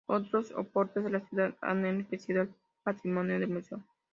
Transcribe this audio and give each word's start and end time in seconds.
Otros 0.07 0.51
aportes 0.57 1.03
de 1.03 1.09
la 1.11 1.21
ciudadanía 1.29 1.57
han 1.61 1.85
enriquecido 1.85 2.41
el 2.41 2.55
patrimonio 2.81 3.37
del 3.39 3.49
museo. 3.49 3.83